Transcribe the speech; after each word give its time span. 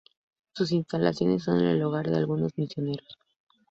Sus 0.55 0.71
instalaciones 0.71 1.43
son 1.43 1.59
el 1.63 1.79
hogar 1.83 2.07
del 2.07 2.15
algunos 2.15 2.57
Misioneros. 2.57 3.19